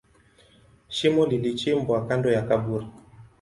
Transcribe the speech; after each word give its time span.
Shimo 0.87 1.25
lilichimbwa 1.25 2.07
kando 2.07 2.31
ya 2.31 2.41
kaburi. 2.41 2.85